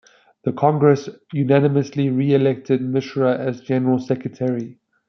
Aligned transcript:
The 0.45 0.51
congress 0.51 1.09
unanimously 1.31 2.09
re-elected 2.09 2.81
Mishra 2.81 3.37
as 3.37 3.61
General 3.61 3.99
Secretary. 3.99 4.79